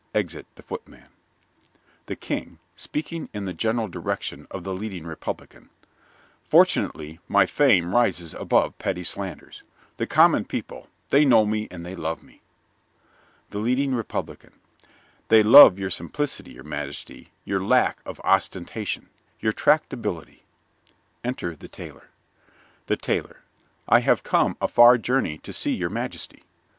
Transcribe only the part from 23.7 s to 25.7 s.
I have come a far journey to